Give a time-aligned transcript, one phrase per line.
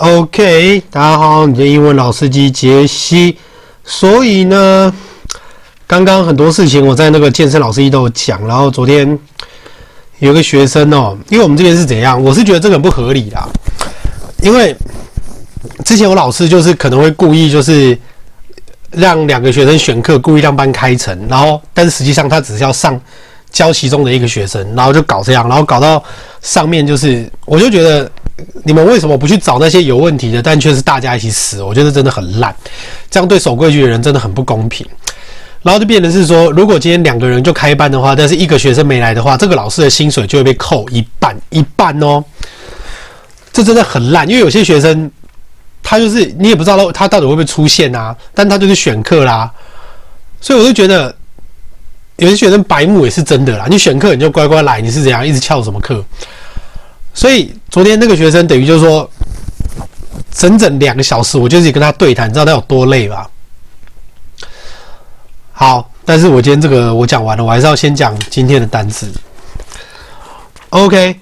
[0.00, 3.36] OK，大家好，你的英文老司机杰西。
[3.82, 4.94] 所以呢，
[5.88, 8.46] 刚刚很多事情我在那个健身老师一都有讲。
[8.46, 9.18] 然后昨天
[10.20, 12.22] 有个学生哦，因为我们这边是怎样？
[12.22, 13.48] 我是觉得这个很不合理啦。
[14.40, 14.76] 因为
[15.84, 17.98] 之前我老师就是可能会故意就是
[18.92, 23.00] 让两个学生选课，故意让班开成，然后但实际上他只是要上
[23.50, 26.00] 教其中的一个学生，然后就搞这样，然后搞到
[26.40, 28.08] 上面就是，我就觉得。
[28.64, 31.62] 你们为什么不去找那些有问题的，但却是大家一起死？
[31.62, 32.54] 我觉得真的很烂，
[33.10, 34.86] 这样对守规矩的人真的很不公平。
[35.60, 42.22] 然后就变成是说，如果今天两个人就开班的话，但是一个学生没来的话，这个老师的薪水就会被扣一半，一半哦。
[43.52, 45.10] 这真的很烂，因为有些学生
[45.82, 49.50] 他就是你也不知道他到底会不会出现啊，但他就是选课啦，
[50.40, 51.12] 所以我就觉得
[52.18, 53.66] 有些学生白目也是真的啦。
[53.68, 56.04] 你选课你就乖乖来，你是怎样一直翘什么课？
[57.28, 59.10] 所以昨天那个学生等于就是说，
[60.30, 63.28] 整整两个小时，我就是跟他对谈，你知道他有多累吧？
[65.52, 69.12] 好，但是我今天这个我讲完了，我还是要先讲今天的单词。
[70.70, 71.20] OK，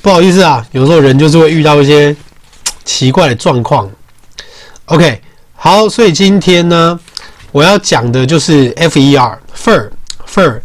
[0.00, 2.14] 不好意思啊，有时候人就是会遇到一些
[2.84, 3.90] 奇怪的状况。
[4.84, 5.20] OK，
[5.56, 6.96] 好，所以今天呢，
[7.50, 10.60] 我要讲的就是 FER，FER，FER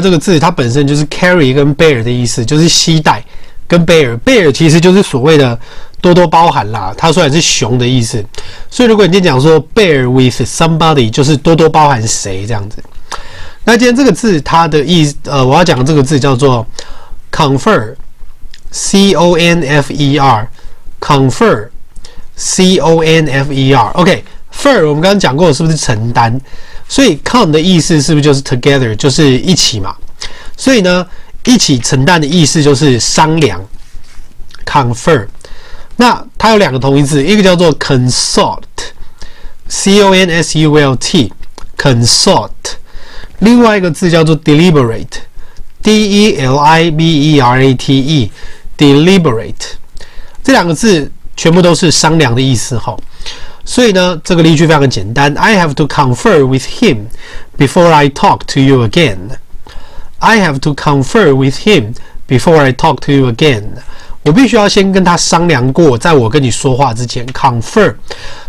[0.00, 3.24] 这个字它本身就是 carry 跟 bear 的意思，就是携带。
[3.70, 5.56] 跟 bear，bear 其实就是所谓的
[6.00, 8.20] 多多包涵啦，它虽然是熊的意思，
[8.68, 12.82] 所以如果你今天讲说 bear with somebody，就是多多包涵谁这样子。
[13.62, 16.66] 那今天这个字它的意思，呃，我要讲的这个字叫做
[17.30, 21.68] confer，c o n f e r，confer，c
[22.78, 23.90] o n f e r。
[23.90, 26.40] OK，fer 我们刚刚讲过是不是承担？
[26.88, 29.94] 所以 con 的意思是不是就是 together，就是一起嘛？
[30.56, 31.06] 所以呢？
[31.44, 33.64] 一起承担的意思就是商量
[34.66, 35.26] ，confer。
[35.96, 42.50] 那它有两个同义字，一个叫做 consult，c o n s u l t，consult。
[43.40, 49.72] 另外一个字叫做 deliberate，d e l i b e r a t e，deliberate。
[50.42, 52.96] 这两个字全部都是商量的意思哈。
[53.64, 57.06] 所以呢，这个例句非常的简单，I have to confer with him
[57.56, 59.18] before I talk to you again。
[60.20, 61.94] I have to confer with him
[62.28, 63.64] before I talk to you again。
[64.22, 67.94] 我必须要先跟他商量过，在我跟你说话之前，confer。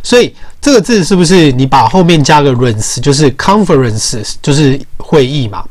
[0.04, 5.64] 所以这个字是不是你把后面加个 rence，就是 conference，就是会议嘛？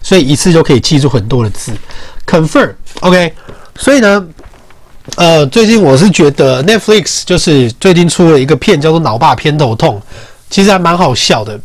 [0.00, 1.72] 所以一次就可以记住很多的字
[2.24, 2.72] ，confer。
[3.00, 3.34] OK。
[3.74, 4.24] 所以呢，
[5.16, 9.96] 呃，最近我是觉得 Netflix 就是最近出了一个片叫做《脑霸偏头痛》，
[10.48, 11.58] 其实还蛮好笑的。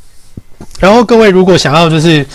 [0.79, 2.25] 然后各位如果想要就是。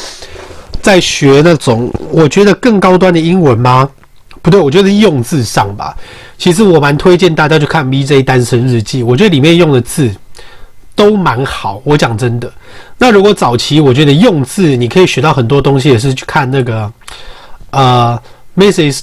[0.82, 3.88] 在学那种我觉得更高端的英文吗？
[4.42, 5.94] 不对，我觉得用字上吧。
[6.38, 10.10] 其实我蛮推荐大家去看《VJ 单身日记》，我觉得里面用的字
[10.94, 11.82] 都蛮好。
[11.84, 12.50] 我讲真的，
[12.96, 16.90] 那如果早期我觉得用字你可以学到很多东西，也是去看那个
[17.70, 18.18] 呃
[18.56, 19.02] ，Mrs.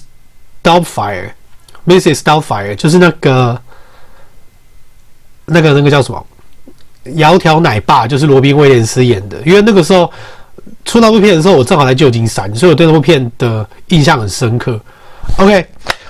[0.64, 2.22] Doubtfire，Mrs.
[2.22, 3.62] Doubtfire 就是那个
[5.46, 6.26] 那个那个叫什么？
[7.06, 10.12] 窈窕奶爸，就是罗宾威廉斯演的，因为那个时候。
[10.88, 14.80] 出那部片的时候，我正好在旧金山，所以我对那部片的印象很深刻。
[15.36, 15.64] OK，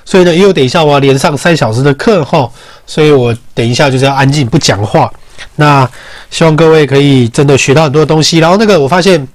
[0.06, 2.50] 所以呢，因为等一下我要连上三小时的课后，
[2.86, 5.12] 所以我等一下就是要安静不讲话。
[5.56, 5.90] 那
[6.30, 8.38] 希望各位可以真的学到很多东西。
[8.38, 9.28] 然后那个我发现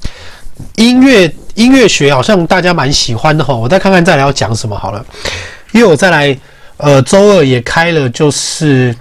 [0.76, 5.04] 音乐音乐学好像大家蛮喜欢的哈，我再看看再来要讲什么好了。
[5.72, 6.38] 因为我再来
[6.76, 8.97] 呃周二也开了就是。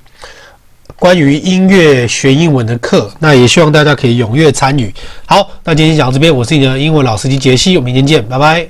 [0.97, 4.93] 关于音乐学英文的课，那也希望大家可以踊跃参与。
[5.25, 8.59] 好，那今天讲到这边，我是你的英文老司机杰西，我们明天见，拜拜。